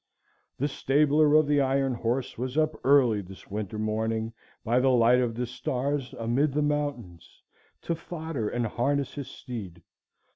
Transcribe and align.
The 0.57 0.67
stabler 0.67 1.35
of 1.35 1.45
the 1.45 1.61
iron 1.61 1.93
horse 1.93 2.35
was 2.35 2.57
up 2.57 2.73
early 2.83 3.21
this 3.21 3.51
winter 3.51 3.77
morning 3.77 4.33
by 4.63 4.79
the 4.79 4.89
light 4.89 5.19
of 5.19 5.35
the 5.35 5.45
stars 5.45 6.15
amid 6.17 6.53
the 6.53 6.63
mountains, 6.63 7.43
to 7.83 7.93
fodder 7.93 8.49
and 8.49 8.65
harness 8.65 9.13
his 9.13 9.27
steed. 9.27 9.83